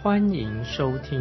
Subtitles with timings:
[0.00, 1.20] 欢迎收听。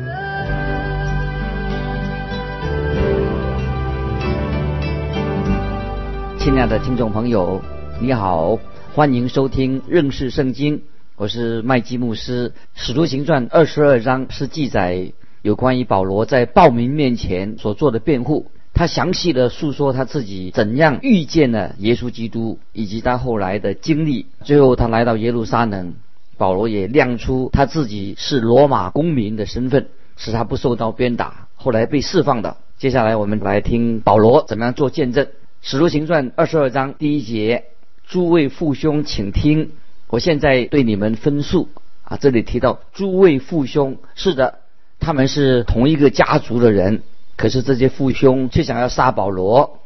[6.37, 7.59] 亲爱的听众朋友，
[7.99, 8.59] 你好，
[8.93, 10.83] 欢迎收听认识圣经。
[11.15, 12.53] 我是麦基牧师。
[12.75, 18.51] 使徒行传二十二章是记载有关于保罗在暴民面前所做的辩护。
[18.75, 24.27] 他详细的诉说他自己怎样遇见了耶稣基督，以及他后来的经历。
[24.43, 25.95] 最后他来到耶路撒冷，
[26.37, 32.57] 保罗也亮出他自己是罗马公民的身份，使他不受到鞭打，后来被释放的。
[32.77, 35.27] 接下来我们来听保罗怎么样做见证。
[35.61, 37.65] 使徒行传二十二章第一节：
[38.05, 39.71] 诸位父兄，请听。
[40.09, 41.67] 我现在对你们分述
[42.03, 44.59] 啊，这里提到诸位父兄，是的，
[44.99, 47.01] 他们是同一个家族的人，
[47.35, 49.79] 可是这些父兄却想要杀保罗。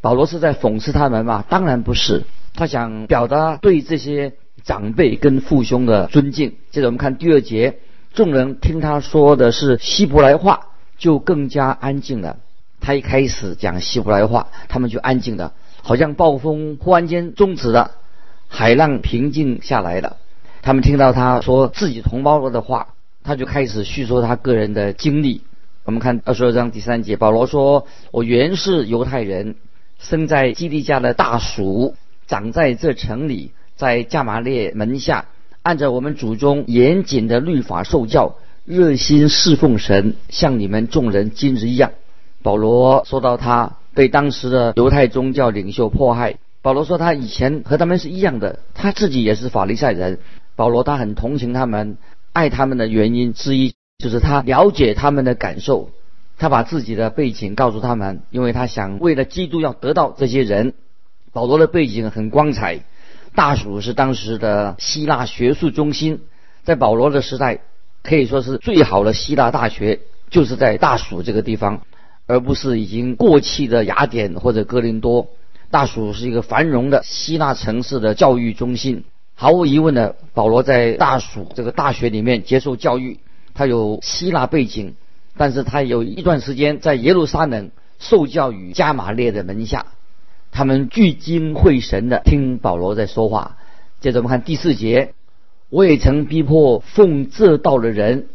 [0.00, 1.44] 保罗是在讽刺他们吗？
[1.48, 6.56] 当然不是，他想表达对这些长辈跟父兄的尊敬。
[6.70, 7.78] 接着我们看第二节，
[8.12, 12.38] 众人听他说的是希伯来话，就更加安静了。
[12.80, 17.92] 他一开始讲希伯来话，他们就安静了，好像暴风忽然间终止了。
[18.48, 20.18] 海浪平静下来了，
[20.60, 22.88] 他们听到他说自己同胞了的话，
[23.24, 25.42] 他就开始叙说他个人的经历。
[25.84, 29.56] 我们看二十二章第三节，保罗说：“我原是犹太人，
[29.98, 35.26] 生在基利家的大蜀，长在这城里，在加马列门下，
[35.62, 41.92] 按照我们祖宗严谨的律法受教，热心侍奉神，像你们众人今日一样。”
[42.42, 46.36] 保罗说到他被当时的犹太宗教领袖迫害。
[46.60, 50.20] 保罗说，他以前和他们是一样的，他自己也是法利赛人。
[50.54, 51.98] 保罗他很同情他们，
[52.32, 55.90] 爱他们的原因之一就是他了解他们的感受，
[56.38, 60.74] 他把自己的背景告诉他们，因为他想为了基督要得到这些人。
[61.32, 62.80] 保罗的背景很光彩，
[63.34, 66.20] 大蜀是当时的希腊学术中心，
[66.64, 67.60] 在保罗的时代
[68.02, 70.00] 可以说是最好的希腊大学
[70.30, 71.82] 就是在大蜀这个地方，
[72.26, 75.28] 而不是已经过气的雅典或者哥林多。
[75.70, 79.04] 大蜀是一个繁荣的希腊城市的教育中心。
[79.34, 83.18] 毫无疑问的，保罗在大蜀这个大学里面接受教育，
[83.54, 84.94] 他有希腊背景，
[85.38, 89.86] 但是他有一段时间在耶路撒冷受教于加马列的门下，
[90.52, 93.56] 他们聚精会神的听保罗在说话。
[94.00, 95.14] 接着我们看第四节，
[95.70, 98.28] 我也曾逼迫奉这道的人，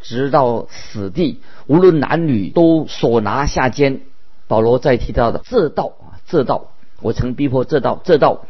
[0.00, 4.00] 直到死地，无论男女都所拿下监。
[4.46, 6.16] 保罗在提到的这道啊。
[6.26, 8.44] 这道，我曾逼迫这道，这道，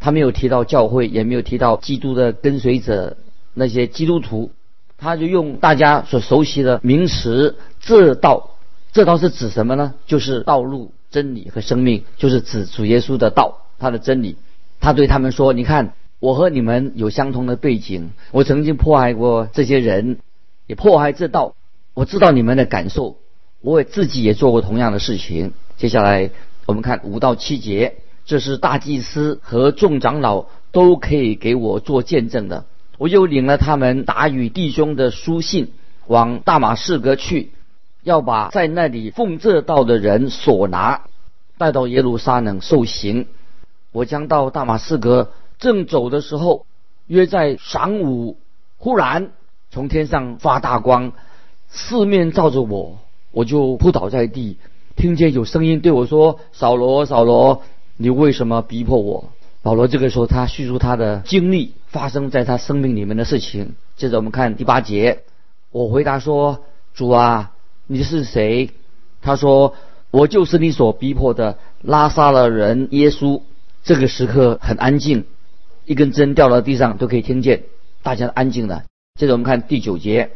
[0.00, 3.16] 他没有提到教会，也没有提到基督的跟随者
[3.54, 4.50] 那些基督徒，
[4.96, 8.50] 他就用大家所熟悉的名词“这道”，
[8.92, 9.94] 这道是指什么呢？
[10.06, 14.36] 就是道路、真理和生命，就是指主耶稣的道，他的真理。
[14.80, 20.18] 他对他们说：“你看，我和你们有相同的背景，我曾经迫害过这些人，
[20.66, 21.54] 也迫害这道，
[21.94, 23.16] 我知道你们的感受，
[23.60, 26.30] 我也自己也做过同样的事情。”接下来。
[26.66, 27.94] 我们看五到七节，
[28.26, 32.66] 这是大祭司和众长老都可以给我做见证的。
[32.98, 35.72] 我又领了他们打与弟兄的书信，
[36.06, 37.52] 往大马士革去，
[38.08, 41.02] 要把在那里奉这道的人所拿，
[41.58, 43.26] 带到耶路撒冷受刑。
[43.92, 46.64] 我将到大马士革，正走的时候，
[47.06, 48.38] 约在晌午，
[48.78, 49.32] 忽然
[49.70, 51.12] 从天上发大光，
[51.68, 52.98] 四面照着我，
[53.30, 54.56] 我就扑倒在地。
[54.96, 57.62] 听见有声音对我说：“扫罗，扫罗，
[57.98, 59.26] 你为什么逼迫我？”
[59.60, 63.74] 保罗这个时候他叙述他的经历，发生在他生命里面的事情。
[63.96, 65.24] 接着我们看第八节，
[65.72, 66.64] 我回答说
[66.94, 67.52] ：“主啊，
[67.88, 68.70] 你是谁？”
[69.20, 69.74] 他说
[70.12, 73.42] ：“我就是你所逼迫的拉萨的人耶稣。”
[73.82, 75.24] 这个时刻很安静，
[75.84, 77.64] 一根针掉到地上都可以听见，
[78.04, 78.84] 大家安静了。
[79.18, 80.30] 接着我们看第九节，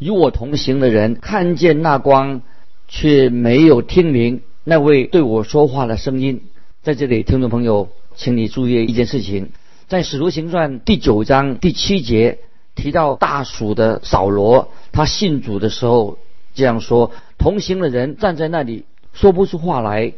[0.00, 2.42] 与我同行的人看见那光。
[2.86, 6.42] 却没有听明那位对我说话的声音。
[6.82, 9.48] 在这里，听众朋友，请你注意一件事情：
[9.88, 12.40] 在《使徒行传》第九章第七节
[12.74, 16.18] 提到大蜀的扫罗，他信主的时候
[16.54, 20.12] 这样说：同行的人站在那里说不出话来，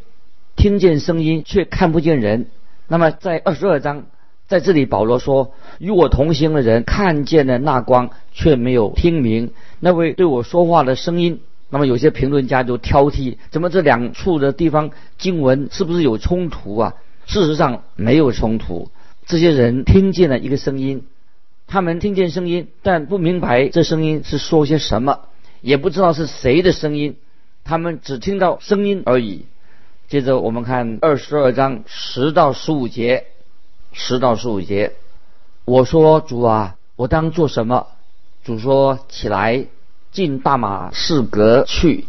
[0.55, 2.47] 听见声音却看不见人。
[2.89, 4.05] 那么，在二十二章
[4.47, 9.51] 在这里保罗说：“与我同行的人看见了那光，却没有听明
[9.81, 16.95] 那位对我说话的声音。”那么有些评论家就挑剔：怎么这两处的地方经文是不是有冲突啊？
[17.27, 18.89] 事实上没有冲突。
[19.27, 21.03] 这些人听见了一个声音，
[21.67, 25.23] 他们听见声音，但不明白这声音是说些什么，
[25.61, 27.17] 也不知道是谁的声音，
[27.65, 29.47] 他们只听到声音而已。
[30.09, 33.27] 接着我们看二十二章十到十五节，
[33.93, 34.93] 十到十五节，
[35.65, 37.87] 我说主啊，我当做什么？
[38.45, 39.67] 主说起来。
[40.13, 42.07] 进大马士革去，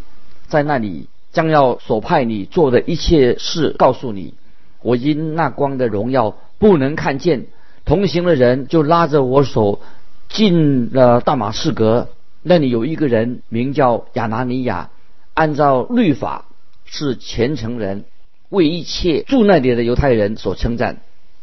[0.47, 4.33] 在那里将要所派你做的一切事告诉你。
[4.81, 7.47] 我因那光的荣耀不能看见，
[7.83, 9.81] 同行的人就拉着我手
[10.29, 12.07] 进了大马士革。
[12.49, 14.89] 那里有一个人名叫亚拿尼亚，
[15.33, 16.45] 按照律法
[16.85, 18.05] 是虔诚人，
[18.47, 21.01] 为一切住那里的犹太人所称赞。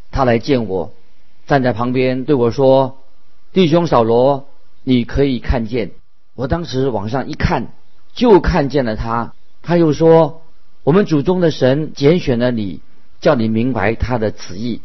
[0.09, 0.93] 他来见我，
[1.45, 2.97] 站在旁边对我说
[3.53, 4.47] ：“弟兄扫罗，
[4.83, 5.91] 你可以看见。”
[6.33, 7.67] 我当时往上一看，
[8.15, 9.35] 就看见了他。
[9.61, 10.41] 他又说
[10.83, 12.81] ：“我们祖宗的神拣选了你，
[13.21, 14.81] 叫你明白他的旨意，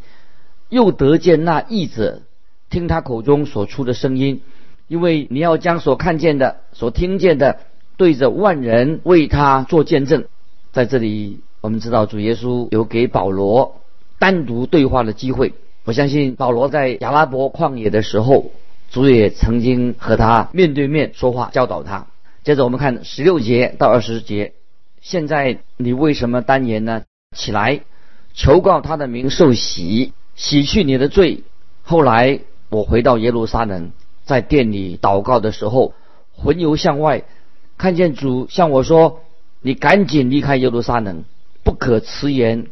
[0.68, 2.20] 又得见那译者，
[2.68, 4.42] 听他口中所出的声音。
[4.90, 7.60] 因为你要将所看见的、所听见的，
[7.96, 10.24] 对着万人为他做见证。”
[10.72, 13.76] 在这里，我们知道主耶稣有给保罗
[14.18, 15.54] 单独对话的机会。
[15.84, 18.50] 我相信保罗在亚拉伯旷野的时候。
[18.92, 22.08] 主也曾经和他面对面说话，教导他。
[22.42, 24.54] 接着我们看十六节到二十节。
[25.00, 27.04] 现在你为什么单言呢？
[27.36, 27.82] 起来，
[28.34, 31.44] 求告他的名，受洗，洗去你的罪。
[31.84, 33.92] 后来我回到耶路撒冷，
[34.24, 35.94] 在店里祷告的时候，
[36.32, 37.24] 魂游向外，
[37.78, 39.20] 看见主向我说
[39.62, 41.24] ：“你赶紧离开耶路撒冷，
[41.62, 42.66] 不可迟延，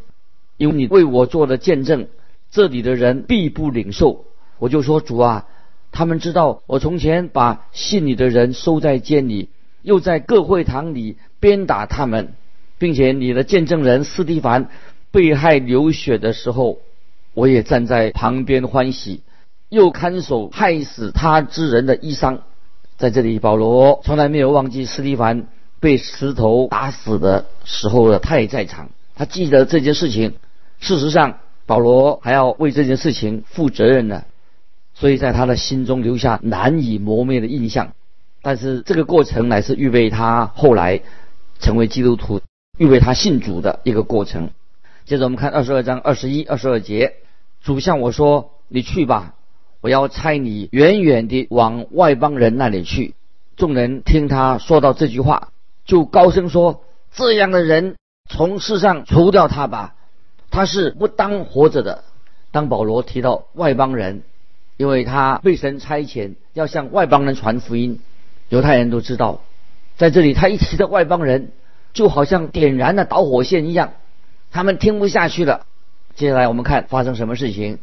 [0.57, 2.09] 因为你为我做的见证，
[2.51, 4.25] 这里的人必不领受。”
[4.59, 5.47] 我就说：“主啊。”
[5.91, 9.49] 他们知道我从前把信你的人收在监里，
[9.81, 12.35] 又在各会堂里鞭打他们，
[12.77, 14.69] 并且你的见证人斯蒂凡
[15.11, 16.79] 被害流血的时候，
[17.33, 19.23] 我也站在旁边欢喜，
[19.69, 22.41] 又看守害死他之人的衣裳。
[22.97, 25.47] 在这里，保罗从来没有忘记斯蒂凡
[25.81, 30.35] 被石头打死的时候的，他也在场，他记得这件事情。
[30.81, 34.25] 事实上，保罗还要为这件事情负责任呢。
[34.95, 37.93] 所以在他的心中留下难以磨灭的印象，
[38.43, 41.03] 但是这个过程乃是预备他后来
[41.61, 42.41] 成为基督徒、
[42.79, 44.51] 预备他信主的一个过程。
[45.05, 47.15] 接着我们看二十二章二十一、二十二节，
[47.63, 49.35] 主向我说：“你去吧，
[49.81, 53.15] 我要差你远远地往外邦人那里去。”
[53.57, 55.49] 众人听他说到这句话，
[55.85, 57.97] 就高声说：“这样的人
[58.29, 59.95] 从世上除掉他吧，
[60.51, 62.05] 他是不当活着的。”
[62.51, 64.23] 当保罗提到外邦人，
[64.77, 68.01] 因为他被神差遣要向外邦人传福音，
[68.49, 69.43] 犹太人都知道，
[69.97, 71.51] 在这里他一提到外邦人，
[71.93, 73.93] 就好像点燃了导火线一样，
[74.51, 75.67] 他们听不下去了。
[76.15, 77.77] 接下来我们看发生什么事情，《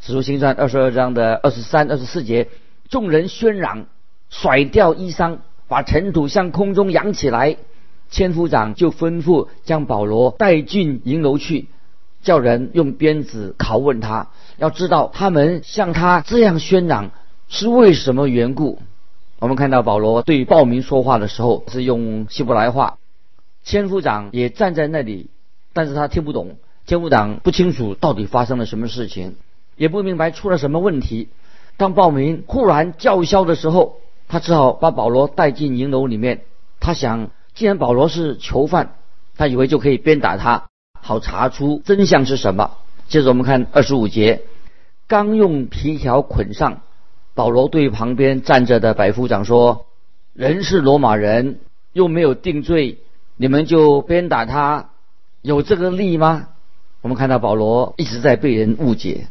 [0.00, 2.48] 使徒行传》二十二章的二十三、二十四节，
[2.88, 3.86] 众人喧嚷，
[4.30, 5.38] 甩掉衣裳，
[5.68, 7.58] 把尘土向空中扬起来，
[8.10, 11.68] 千夫长就吩咐将保罗带进营楼去。
[12.22, 17.12] 叫人用鞭子拷问他，要知道他们向他这样喧嚷
[17.48, 18.78] 是为什么缘故。
[19.38, 22.98] 我们看到保罗对暴民说话的时候是用希伯来话，
[23.64, 25.30] 千夫长也站在那里，
[25.72, 29.36] 但是他听不懂，千夫长不清楚到底发生了什么事情，
[29.80, 31.30] 也不明白出了什么问题。
[31.78, 33.96] 当暴民忽然叫嚣的时候，
[34.28, 36.42] 他只好把保罗带进营楼里面。
[36.80, 38.96] 他想，既然保罗是囚犯，
[39.38, 40.66] 他以为就可以鞭打他。
[41.00, 42.72] 好查出真相是什么。
[43.08, 44.42] 接着我们看二十五节，
[45.08, 46.82] 刚用皮条捆上，
[47.34, 49.86] 保罗对旁边站着的百夫长说
[50.34, 51.60] ：“人是罗马人，
[51.94, 52.98] 又没有定罪，
[53.38, 54.90] 你们就鞭打他，
[55.40, 56.48] 有这个利吗？”
[57.00, 59.28] 我们看到保罗一直在被人误解，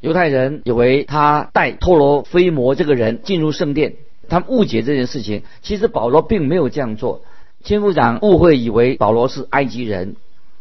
[0.00, 3.94] 犹太人以为他带托罗菲摩这个人进入圣殿，
[4.28, 5.42] 他们误解这件事情。
[5.62, 7.22] 其实保罗并没有这样做，
[7.64, 10.16] 千夫长误会以为保罗是埃及人。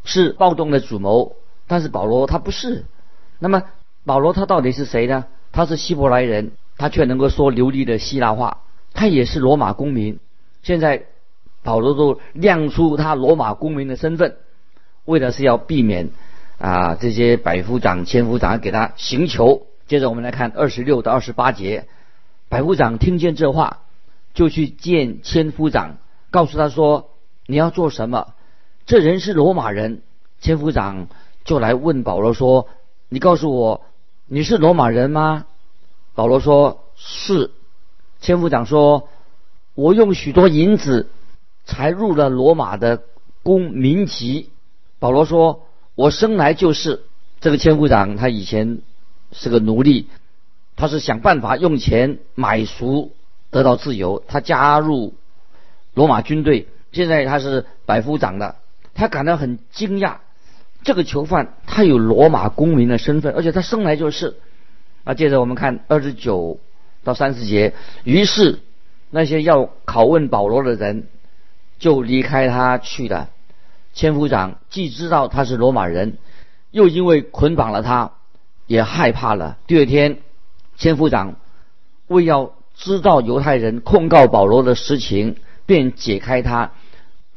[0.08, 2.86] 是暴动的主谋，但是保罗他不是。
[3.40, 3.64] 那么
[4.06, 5.26] 保罗他到底是谁呢？
[5.52, 8.60] 他是希伯来人，他却能够说流利的希腊话。
[8.94, 10.20] 他也是罗马公民。
[10.62, 11.06] 现在
[11.64, 14.36] 保罗都亮出他罗马公民的身份，
[15.06, 16.10] 为的是要避免
[16.58, 19.68] 啊这些百夫长、千夫长给他行求。
[19.88, 21.88] 接着我们来看二十六到二十八节，
[22.50, 23.82] 百夫长听见这话，
[24.34, 25.98] 就去见千夫长，
[26.32, 27.12] 告诉他说
[27.46, 28.34] ：“你要做什么？”
[28.88, 30.02] 这人是罗马人，
[30.40, 31.08] 千夫长
[31.44, 32.68] 就来问保罗说
[33.10, 33.86] ：“你告诉我，
[34.28, 35.46] 你是罗马人吗？”
[36.16, 37.52] 保罗说：“是。”
[38.20, 39.10] 千夫长说
[39.76, 41.10] ：“我用许多银子
[41.66, 43.04] 才入了罗马的
[43.44, 44.50] 公民籍。”
[44.98, 47.04] 保罗说：“我生来就是。”
[47.42, 48.80] 这个千夫长他以前
[49.32, 50.08] 是个奴隶，
[50.76, 53.14] 他是想办法用钱买赎
[53.52, 54.24] 得到自由。
[54.28, 55.14] 他加入
[55.94, 58.56] 罗马军队，现在他是百夫长了。
[58.96, 60.16] 他感到很惊讶，
[60.84, 64.38] 这个囚犯他有罗马公民的身份，而且他生来就是。
[65.04, 66.60] 啊，接着我们看二十九
[67.04, 67.76] 到三十节。
[68.06, 68.60] 于是
[69.12, 71.10] 那些要拷问保罗的人
[71.78, 73.30] 就离开他去了。
[73.96, 76.20] 千夫长既知道他是罗马人，
[76.70, 78.12] 又因为捆绑了他，
[78.68, 79.58] 也害怕了。
[79.66, 80.20] 第二天，
[80.78, 81.38] 千夫长
[82.06, 86.74] 为要知道犹太人控告保罗的实情，便解开他，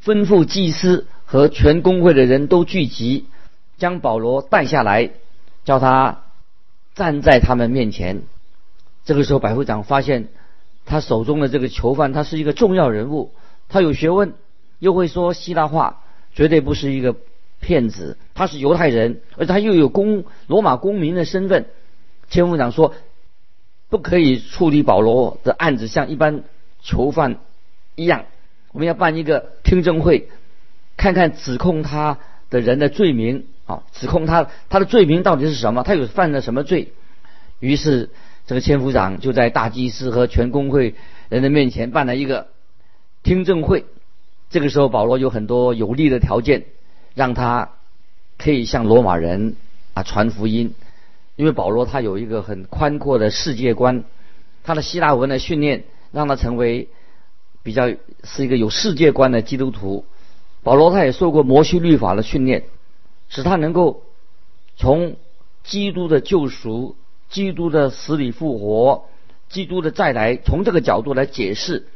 [0.03, 3.25] 吩咐祭司和全公会的人都聚集，
[3.79, 5.09] 将保罗带下来，
[5.65, 6.19] 叫他。
[6.95, 8.23] 站在他们面前，
[9.05, 10.27] 这个时候百夫长发现
[10.85, 13.31] 他手中的这个囚犯，他是一个重要人物，
[13.69, 14.33] 他有学问，
[14.79, 16.01] 又会说希腊话，
[16.33, 17.15] 绝对不是一个
[17.59, 18.17] 骗子。
[18.33, 21.65] 他是犹太人，而且他又有公罗马公民的身份。
[22.29, 22.93] 千夫长说，
[23.89, 26.43] 不可以处理保罗的案子像一般
[26.81, 27.37] 囚犯
[27.95, 28.25] 一样，
[28.71, 30.29] 我们要办一个听证会，
[30.95, 32.19] 看看指控他
[32.49, 33.45] 的人的罪名。
[33.65, 35.83] 啊，指控他他的罪名到底是什么？
[35.83, 36.91] 他有犯了什么罪？
[37.59, 38.09] 于是
[38.47, 40.95] 这个千夫长就在大祭司和全公会
[41.29, 42.47] 人的面前办了一个
[43.21, 43.85] 听证会。
[44.49, 46.65] 这个时候，保罗有很多有利的条件，
[47.15, 47.71] 让他
[48.37, 49.55] 可以向罗马人
[49.93, 50.73] 啊传福音。
[51.35, 54.03] 因为保罗他有一个很宽阔的世界观，
[54.63, 56.89] 他的希腊文的训练让他成为
[57.63, 57.87] 比较
[58.23, 60.05] 是一个有世界观的基督徒。
[60.63, 62.65] 保罗他也受过摩西律法的训练。
[63.31, 64.01] 使他能够
[64.75, 65.15] 从
[65.63, 66.95] 基督的救赎、
[67.29, 69.05] 基督的死里复活、
[69.49, 71.87] 基督的再来，从这个角度来解释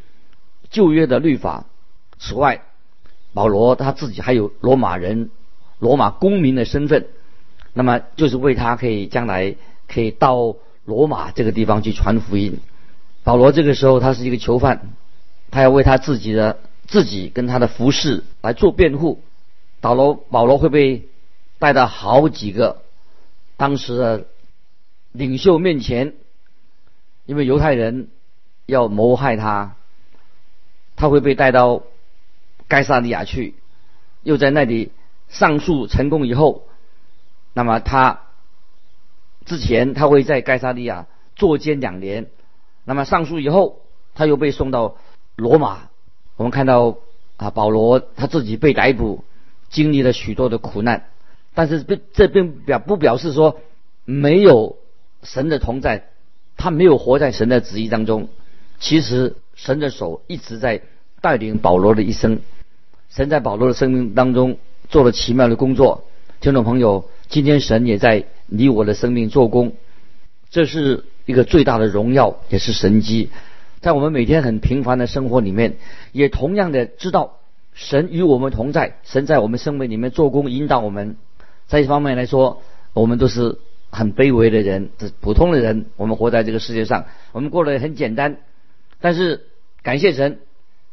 [0.70, 1.66] 旧约的律法。
[2.24, 2.62] 此外，
[3.34, 5.30] 保罗他自己还有罗马人、
[5.80, 7.08] 罗马公民的身份，
[7.74, 9.56] 那么就是为他可以将来
[9.90, 12.60] 可以到罗马这个地方去传福音。
[13.24, 14.94] 保罗这个时候他是一个囚犯，
[15.52, 19.22] 他要为他自己的自己跟他的服饰来做辩护。
[19.82, 21.10] 保罗保罗会被。
[21.60, 22.82] 带到好几个
[23.56, 24.26] 当时的
[25.14, 26.14] 领袖面前，
[27.26, 28.10] 因为犹太人
[28.66, 29.78] 要谋害他，
[30.98, 31.84] 他会被带到
[32.74, 33.54] 该萨利亚去，
[34.24, 34.92] 又在那里
[35.30, 36.64] 上诉成功以后，
[37.54, 38.22] 那么他
[39.46, 42.32] 之前他会在该萨利亚坐监两年，
[42.84, 43.82] 那么上诉以后，
[44.16, 44.96] 他又被送到
[45.36, 45.82] 罗马。
[46.36, 46.98] 我们看到
[47.38, 49.24] 啊，保罗他自己被逮捕，
[49.70, 51.06] 经历了许多的苦难。
[51.54, 53.60] 但是并这并表不表示说
[54.04, 54.78] 没有
[55.22, 56.10] 神的同在，
[56.58, 58.30] 他没有活在神的旨意当中。
[58.80, 60.82] 其实神的手一直在
[61.22, 62.42] 带领保罗的一生，
[63.16, 64.58] 神在保罗的生命当中
[64.90, 66.06] 做了奇妙的工作。
[66.42, 69.74] 听众朋友，今天神也在你我的生命做工，
[70.50, 73.30] 这是一个最大的荣耀，也是神机。
[73.82, 75.76] 在我们每天很平凡的生活里面，
[76.12, 77.38] 也同样的知道
[77.76, 81.16] 神与我们同在，神在我们生命里面做工，引导我们。
[81.68, 83.60] 在一方面来说，我们都是
[83.92, 85.86] 很卑微的人，是普通的人。
[85.98, 88.38] 我们活在这个世界上，我们过得很简单。
[89.00, 89.46] 但是
[89.84, 90.40] 感谢神，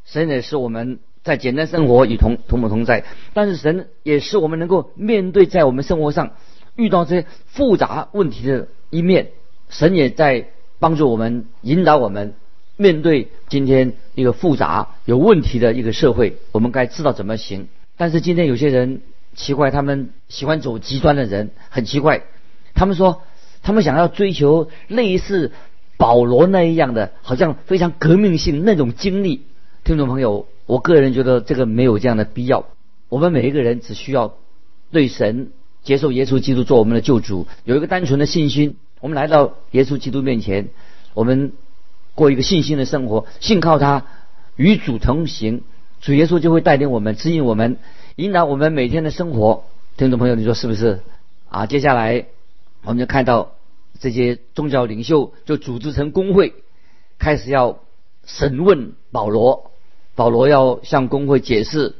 [0.05, 3.05] 神也是我们在简单生活与同同不同在。
[3.35, 6.33] 但是神也是我们能够面对在我们生活上
[6.77, 9.29] 遇到这些复杂问题的一面。
[9.69, 10.49] 神也在
[10.79, 12.35] 帮助我们，引导我们
[12.77, 17.69] 面对今天一个复杂有问题的一个社会，我们该知道怎么行。
[17.97, 19.03] 但是今天有些人。
[19.33, 22.25] 奇怪，他们喜欢走极端的人很奇怪。
[22.75, 23.23] 他们说，
[23.63, 25.53] 他们想要追求类似
[25.97, 29.47] 保罗那一样的，好像非常革命性那种经历。
[29.85, 32.65] 听众朋友，我个人觉得这个没有这样的必要。
[33.09, 34.37] 我们每一个人只需要
[34.93, 35.51] 对神
[35.83, 38.77] 接受耶稣基督做我们的救主，有一个单纯的信心。
[39.01, 40.69] 我们来到耶稣基督面前，
[41.13, 41.55] 我们
[42.15, 44.07] 过一个信心的生活，信靠他，
[44.55, 45.63] 与主同行，
[46.01, 47.79] 主耶稣就会带领我们，指引我们。
[48.15, 49.65] 引导我们每天的生活，
[49.97, 51.01] 听众朋友，你说是不是？
[51.49, 52.27] 啊，接下来
[52.85, 53.55] 我们就看到
[53.99, 56.55] 这些宗教领袖就组织成工会，
[57.19, 57.81] 开始要
[58.25, 59.70] 审问保罗。
[60.21, 61.95] 保罗要向工会解释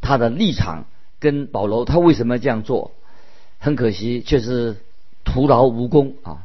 [0.00, 0.86] 他的立场，
[1.20, 2.90] 跟保罗他为什么这样做。
[3.60, 4.76] 很可惜，却是
[5.24, 6.38] 徒劳无功啊。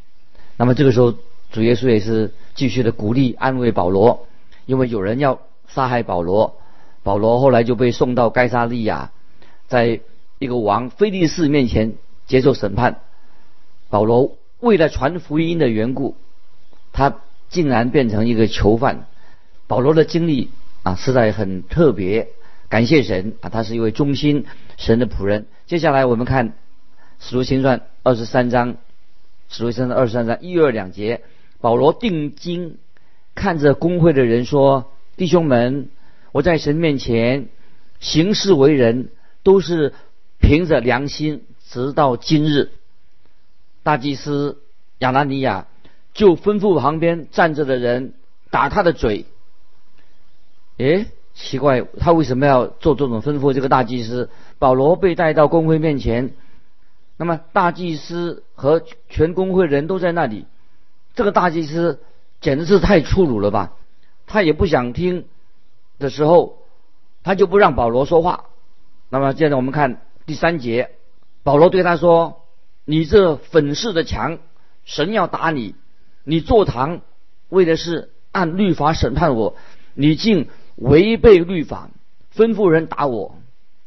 [0.55, 1.15] 那么这个时候，
[1.51, 4.27] 主耶稣也是继续的鼓励安慰保罗，
[4.67, 6.57] 因为有人要杀害保罗。
[7.01, 9.09] 保罗后来就被送到该沙利亚。
[9.67, 10.01] 在
[10.37, 11.93] 一个王菲利士面前
[12.27, 12.99] 接受审判，
[13.89, 16.15] 保罗为了传福音的缘故，
[16.93, 17.15] 他
[17.49, 19.07] 竟然变成一个囚犯。
[19.65, 20.51] 保罗的经历
[20.85, 22.29] 啊，实在很特别。
[22.69, 24.45] 感谢神啊，他是一位忠心
[24.77, 25.47] 神的仆人。
[25.65, 26.49] 接下来我们看
[27.19, 28.73] 《使徒行传》二十三章，
[29.49, 31.23] 《使徒行传》二十三章一二两节，
[31.59, 32.77] 保罗定睛
[33.33, 35.89] 看着公会的人说：“弟兄们，
[36.31, 37.47] 我在神面前
[37.99, 39.09] 行事为人，
[39.41, 39.93] 都是
[40.39, 42.69] 凭着良心，直到今日。”
[43.81, 44.59] 大祭司
[44.99, 45.65] 亚拿尼亚
[46.13, 48.13] 就吩咐旁边站着的人
[48.51, 49.25] 打他的嘴。
[50.77, 53.53] 诶，奇怪，他为什么要做这种吩咐？
[53.53, 54.29] 这个大祭司
[54.59, 56.33] 保罗被带到公会面前，
[57.17, 60.45] 那么大祭司和全公会人都在那里。
[61.13, 62.01] 这个大祭司
[62.41, 63.73] 简直是太粗鲁了吧？
[64.27, 65.25] 他也不想听
[65.99, 66.57] 的时候，
[67.23, 68.45] 他就不让保罗说话。
[69.09, 70.91] 那么接着我们看第三节，
[71.43, 72.41] 保罗对他说
[72.83, 74.39] ：“你这粉饰的墙，
[74.83, 75.75] 神要打你。
[76.23, 77.01] 你坐堂
[77.49, 79.55] 为的是按律法审判我，
[79.93, 81.89] 你竟……”违背律法，
[82.35, 83.35] 吩咐人打我。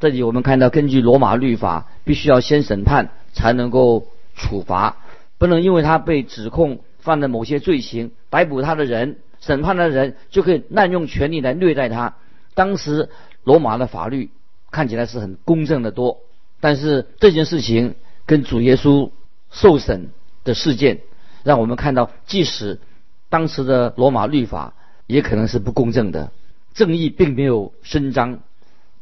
[0.01, 4.97] 这里我们看到，根据罗马律法，必须要先审判才能够处罚，
[5.39, 12.15] 不能因为他被指控犯了某些罪行，逮捕他的人、审判的人就可以滥用权力来虐待他。
[12.55, 13.09] 当时
[13.43, 14.31] 罗马的法律
[14.71, 16.19] 看起来是很公正的多，
[16.61, 19.11] 但是这件事情跟主耶稣
[19.51, 20.11] 受审
[20.45, 21.01] 的事件，
[21.43, 22.79] 让我们看到，即使
[23.29, 24.75] 当时的罗马律法
[25.07, 26.31] 也可能是不公正的。
[26.79, 28.39] 正义并没有伸张，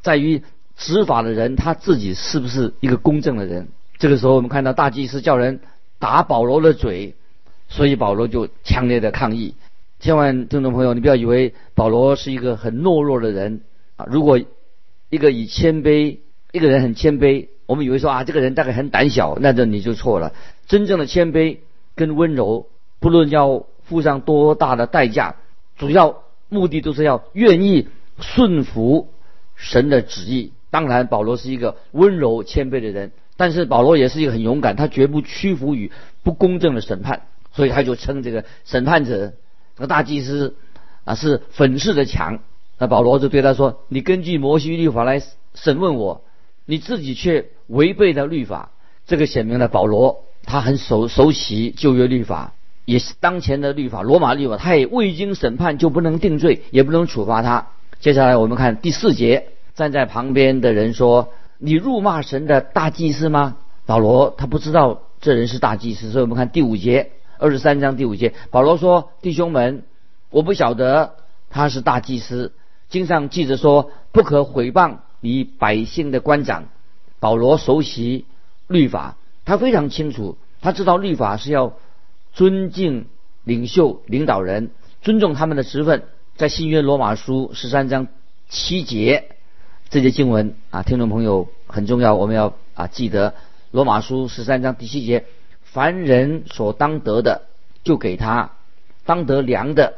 [0.00, 0.42] 在于
[0.78, 3.68] 执法的人他自己是不是一个公正的人。
[3.98, 5.60] 这个时候，我们看到大祭司叫人
[5.98, 7.14] 打保罗的嘴，
[7.68, 9.54] 所以保罗就强烈的抗议。
[10.00, 13.60] 千万听众朋友，你不要以为保罗是一个很懦弱的人
[13.96, 14.06] 啊！
[14.08, 14.40] 如果
[15.10, 16.16] 一个以谦卑，
[16.52, 20.32] 一个人很谦卑，我们以为说啊，这个人大概很胆小，那这你就错了。
[20.66, 21.58] 真正的谦卑
[21.94, 22.68] 跟温柔，
[23.00, 25.36] 不论要付上多大的代价，
[25.76, 26.22] 主要。
[26.48, 29.12] 目的都是要愿意顺服
[29.54, 30.52] 神的旨意。
[30.70, 35.90] 当然，保罗是一个温柔谦卑的人，但是保罗也是一个很勇敢，他绝不屈服于
[36.22, 39.32] 不公正的审判，所以他就称这个审判者，
[39.76, 40.56] 这个大祭司
[41.04, 42.40] 啊是粉饰的墙。
[42.78, 45.22] 那保罗就对他说：“你根据摩西律法来
[45.54, 46.24] 审问我，
[46.66, 48.70] 你自己却违背了律法。”
[49.06, 52.54] 这个显明了保罗他很熟熟悉旧约律法。
[52.86, 57.66] 也是当前的律法，罗马律法，他也未经审判就不能定罪，也不能处罚他。
[57.98, 69.82] 接下来我们看第四节，站在旁边的人说：“你辱骂神的大祭司吗？”保罗他不知道这人是大祭司，所以我们看第五节，二十三章第五节，保罗说：“弟兄们，
[70.30, 71.16] 我不晓得
[71.50, 72.52] 他是大祭司。
[72.88, 76.66] 经上记着说，不可毁谤你百姓的官长。”
[77.18, 78.26] 保罗熟悉
[78.68, 81.72] 律法，他非常清楚，他知道律法是要。
[82.36, 83.06] 尊敬
[83.44, 84.70] 领袖、领导人，
[85.00, 86.02] 尊重他们的职分，
[86.36, 88.08] 在新约罗马书十三章
[88.50, 89.30] 七节
[89.88, 93.32] 这节经文啊，听众朋友很重要，我们要啊记得
[93.70, 95.24] 罗马书十三章第七节：
[95.62, 97.46] 凡人所当得的，
[97.84, 98.50] 就给他；
[99.06, 99.94] 当得粮的，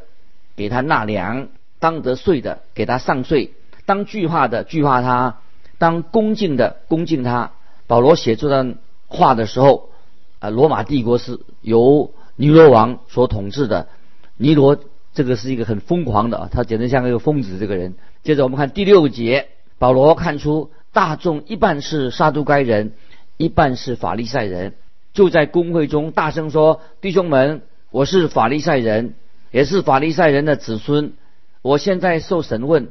[0.55, 1.48] 给他纳粮；
[1.81, 3.51] 当得税的，给他上税；
[3.85, 5.40] 当惧怕的，惧怕他；
[5.79, 7.51] 当恭敬的，恭敬他。
[7.88, 8.77] 保罗写这段
[9.09, 9.90] 话的时候
[10.38, 13.88] 啊，罗马帝国是由尼罗王所统治的，
[14.37, 14.79] 尼罗
[15.12, 17.59] 这个是一个很疯狂的啊，他简直像一个疯子。
[17.59, 17.96] 这个人。
[18.22, 19.48] 接着我们看第六节，
[19.81, 22.92] 保罗看出大众一半是撒都该人，
[23.38, 24.74] 一半是法利赛人，
[25.12, 29.14] 就在公会中大声说：“弟兄们，我是法利赛人，
[29.51, 31.14] 也是法利赛人的子孙。
[31.61, 32.87] 我现在受审问，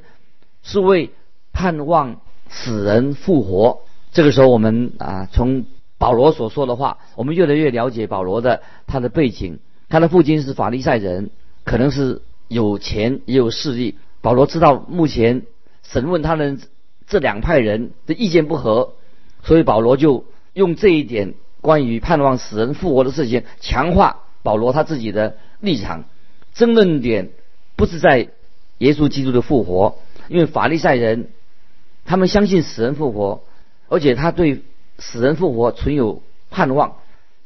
[0.62, 1.12] 是为
[1.54, 3.80] 盼望死人复活。”
[4.12, 5.64] 这个时候，我们啊从。
[6.00, 9.60] 保罗所说的话，我们越来越了解保罗的他的背景。
[9.90, 11.32] 他的父亲是法利赛人，
[11.64, 13.96] 可能是有钱也有势力。
[14.22, 15.44] 保罗知道目前
[15.82, 16.58] 审问他的
[17.08, 18.94] 这两派人的意见不合，
[19.44, 26.04] 所以保罗就用这一点关于盼望死人复活的事情，强化保罗他自己的立场。
[26.54, 27.30] 争论点
[27.76, 28.30] 不是在
[28.78, 31.30] 耶稣基督的复活，因为法利赛人
[32.06, 33.42] 他们相信死人复活，
[33.88, 34.62] 而且他对。
[35.00, 36.98] 死人复活存有盼望，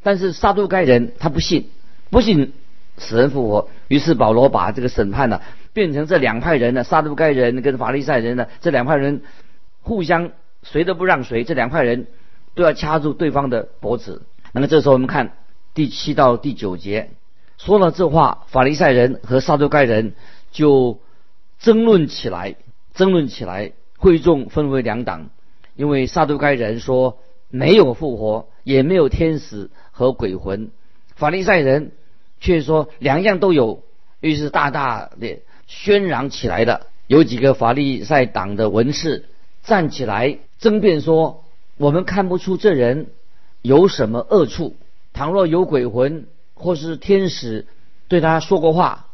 [0.04, 1.70] 但是撒都该人他不信，
[2.10, 2.54] 不信
[2.98, 3.68] 死人复活。
[3.90, 5.42] 于是保罗把这个审判呢
[5.74, 9.22] 变成这两派人呢，撒都该人跟法利赛人呢这两派人
[9.82, 10.32] 互相
[10.64, 12.08] 谁都不让谁，这两派人
[12.56, 14.22] 都要掐住对方的脖子。
[14.54, 15.34] 那么这时候我们看
[15.74, 17.10] 第七到第九节，
[17.58, 20.14] 说了这话，法利赛人和撒都该人
[20.52, 21.00] 就
[21.60, 22.56] 争论起来，
[22.94, 25.30] 争论起来，会众分为两党，
[25.76, 27.18] 因为撒都该人说。
[27.52, 30.72] 没有复活，也没有天使和鬼魂。
[31.16, 31.92] 法利赛人
[32.40, 33.84] 却说两样都有，
[34.20, 36.88] 于是大大的喧嚷起来的。
[37.06, 39.26] 有几个法利赛党的文士
[39.64, 41.44] 站起来争辩说
[41.78, 43.08] ：“我们看不出这人
[43.62, 44.76] 有什么恶处。
[45.14, 47.68] 倘若有鬼魂或是天使
[48.08, 49.08] 对他说过话，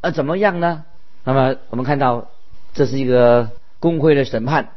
[0.00, 0.84] 呃，怎么样呢？”
[1.24, 2.28] 那么我们看到
[2.72, 3.50] 这是一个
[3.80, 4.70] 公会的审判，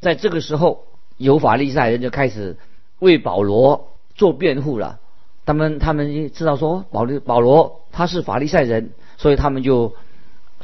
[0.00, 0.84] 在这个时候，
[1.20, 2.56] 有法利赛人就开始
[2.98, 4.98] 为保罗做辩护了。
[5.46, 9.94] 他们他们知道说保罗保罗他是法利赛人，所以他们就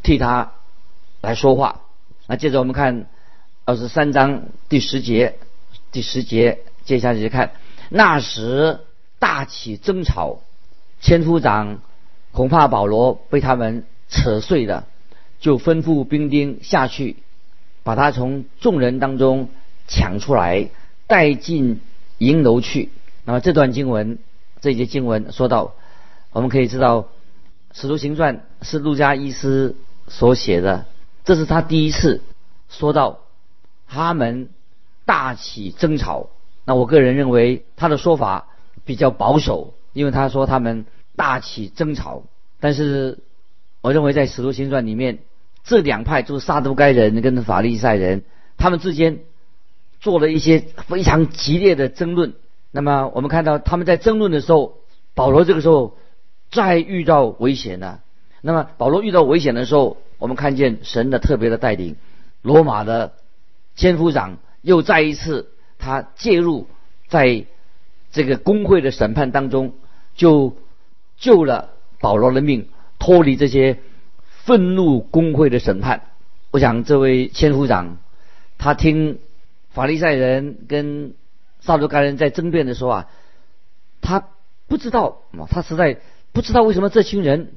[0.02, 0.52] 替他。
[1.22, 1.80] 来说话。
[2.28, 3.06] 那接着我们看
[3.64, 5.38] 二十三章第十节，
[5.90, 7.52] 第十节接下去看，
[7.88, 8.80] 那时
[9.18, 10.42] 大起争吵，
[11.00, 11.80] 千夫长
[12.30, 14.86] 恐怕保罗被他们扯碎了，
[15.40, 17.16] 就吩咐兵丁下去，
[17.82, 19.48] 把他从众人当中
[19.86, 20.70] 抢出来，
[21.06, 21.80] 带进
[22.18, 22.90] 营楼去。
[23.24, 24.18] 那么这段经文，
[24.60, 25.74] 这节经文说到，
[26.32, 27.02] 我们可以知道，
[27.72, 29.74] 《使徒行传》是路加医师
[30.08, 30.86] 所写的。
[31.24, 32.22] 这是他第一次
[32.68, 33.20] 说到
[33.88, 34.48] 他们
[35.04, 36.30] 大起争吵。
[36.64, 38.48] 那我个人认为他的说法
[38.84, 42.24] 比较保守，因为他说他们大起争吵。
[42.60, 43.18] 但是
[43.82, 45.18] 我认为在使徒行传里面，
[45.64, 48.22] 这两派就是撒都该人跟法利赛人，
[48.56, 49.18] 他们之间
[50.00, 52.34] 做了一些非常激烈的争论。
[52.70, 54.78] 那么我们看到他们在争论的时候，
[55.14, 55.96] 保罗这个时候
[56.50, 58.00] 再遇到危险了。
[58.40, 59.96] 那么保罗遇到危险的时候。
[60.18, 61.94] 我们看见神的特别的带领，
[62.40, 63.12] 罗马的
[63.74, 66.68] 千夫长又再一次他介入
[67.08, 67.44] 在
[68.12, 69.74] 这个工会的审判当中，
[70.14, 70.56] 就
[71.18, 71.68] 救了
[72.00, 73.78] 保罗的命，脱离这些
[74.26, 76.00] 愤怒工会的审判。
[76.50, 77.98] 我想这位千夫长，
[78.56, 79.18] 他听
[79.76, 81.12] 法利赛人跟
[81.60, 83.08] 撒都该人在争辩的时候啊，
[84.00, 84.26] 他
[84.68, 85.18] 不知道
[85.50, 85.98] 他实在
[86.32, 87.52] 不知道为什么这群人。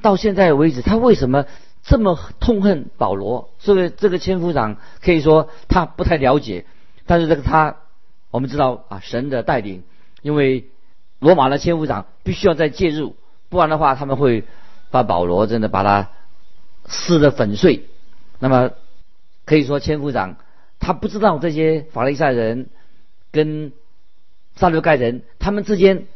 [0.00, 1.44] 到现在为止，他为什么
[1.82, 3.50] 这么痛恨保罗？
[3.58, 6.64] 所以这个千夫长可以说他不太了解。
[7.04, 7.76] 但是这个他，
[8.30, 9.82] 我们知道啊，神的带领，
[10.22, 10.70] 因为
[11.18, 13.14] 罗马的千夫长必须要再介入，
[13.50, 14.44] 不然的话他们会
[14.90, 16.08] 把保罗真的把他
[16.86, 17.84] 撕得粉碎。
[18.38, 18.70] 那么
[19.44, 20.36] 可以说千夫长
[20.80, 22.70] 他不知道这些法利赛人
[23.30, 23.72] 跟
[24.56, 26.06] 撒留盖人他们之间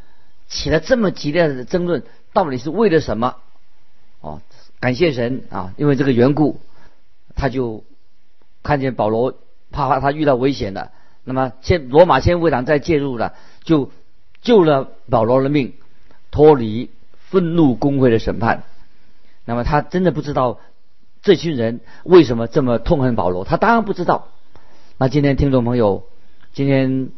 [0.49, 3.37] 起了这么激烈的争论，到底是为了什么？
[4.21, 4.41] 哦，
[4.81, 5.75] 感谢神啊！
[5.77, 6.61] 因为这个缘故，
[7.37, 7.85] 他就
[8.63, 9.37] 看见保罗
[9.71, 10.93] 怕怕他遇到危险了。
[11.25, 13.91] 那么，千罗马千夫长再介入了，就
[14.43, 15.75] 救了保罗的命，
[16.31, 18.65] 脱离愤怒公会的审判。
[19.45, 20.59] 那么，他真的不知道
[21.23, 23.45] 这群人为什么这么痛恨保罗？
[23.45, 24.29] 他当然不知道。
[24.97, 26.05] 那今天听众朋友，
[26.53, 27.11] 今天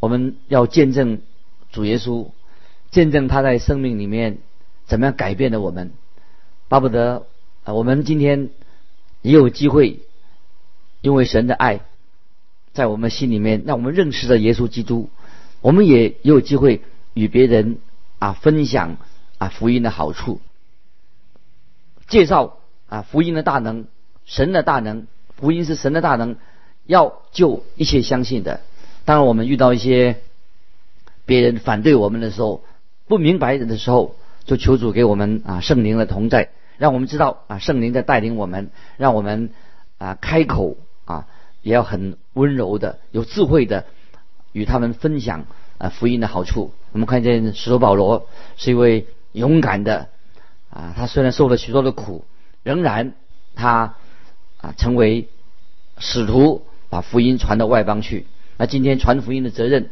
[0.00, 1.20] 我们要见证
[1.70, 2.30] 主耶稣，
[2.90, 4.38] 见证他在生命里面
[4.86, 5.92] 怎么样改变了我们。
[6.68, 7.26] 巴不得
[7.64, 8.48] 啊，我们今天
[9.20, 10.00] 也有机会，
[11.02, 11.80] 因为神的爱
[12.72, 15.10] 在我们心里面，让我们认识了耶稣基督，
[15.60, 16.80] 我们也有机会
[17.12, 17.80] 与别人
[18.18, 18.96] 啊分享
[19.36, 20.40] 啊福音的好处，
[22.08, 23.84] 介绍啊福音的大能，
[24.24, 25.06] 神的大能，
[25.36, 26.36] 福音是神的大能，
[26.90, 28.60] 要救一切相信的。
[29.04, 30.16] 当然，我们遇到一些
[31.24, 32.64] 别人反对我们的时候，
[33.06, 36.50] 不明白的时候，就求主给我们啊圣灵的同在。
[36.78, 39.50] 让我们知道啊，圣灵在带领我们，让我们
[39.98, 41.28] 啊开口啊，
[41.62, 43.84] 也要很温柔的、有智慧的
[44.50, 45.44] 与他们分享
[45.78, 46.72] 啊福音的好处。
[46.90, 48.26] 我们看见使徒保罗
[48.56, 50.08] 是一位勇敢的
[50.70, 52.24] 啊，他虽然受了许多的苦，
[52.64, 53.12] 仍然
[53.54, 53.94] 他
[54.56, 55.28] 啊成为
[55.98, 58.26] 使徒，把福音传到外邦去。
[58.58, 59.88] 那今天传福音的责任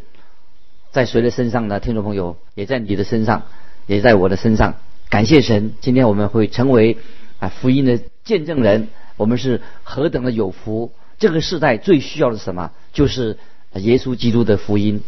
[0.91, 1.81] 在谁的身上呢？
[1.81, 3.45] 听众朋友，也在你的身上，
[3.87, 4.75] 也在我的身上。
[5.09, 6.99] 感谢神，今天我们会成为
[7.39, 8.89] 啊福音的见证人。
[9.17, 10.93] 我们是何等的有福！
[11.19, 12.71] 这个时代最需要的什么？
[12.93, 13.39] 就是
[13.75, 15.03] 耶稣基督的福音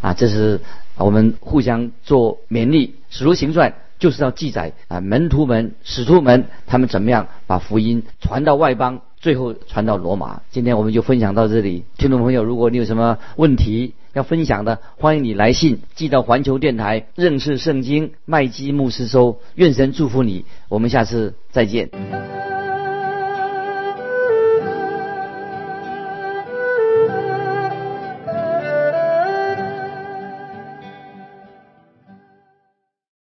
[0.00, 0.14] 啊！
[0.14, 0.60] 这是
[0.96, 2.94] 我们互相做勉励。
[3.10, 10.42] 使徒行传就是要记载啊门徒们、使徒们他们怎么样把福音传到外邦，最后传到罗马。
[10.52, 11.82] 今天我们就分享到这里。
[11.98, 19.40] 听众朋友，如果你有什么问题，要分享的，欢迎你来信寄到环球电台认识圣经麦基牧师收。
[19.56, 21.90] 愿神祝福你，我们下次再见。